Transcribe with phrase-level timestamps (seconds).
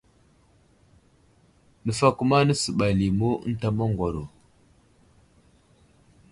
[1.85, 4.23] Nəfakuma nasəɓay limu ənta maŋgwaro.